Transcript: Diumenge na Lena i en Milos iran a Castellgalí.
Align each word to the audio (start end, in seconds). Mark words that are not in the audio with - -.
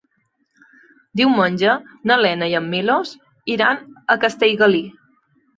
Diumenge 1.21 1.75
na 2.11 2.17
Lena 2.23 2.49
i 2.53 2.57
en 2.63 2.71
Milos 2.73 3.15
iran 3.57 3.85
a 4.15 4.17
Castellgalí. 4.25 4.83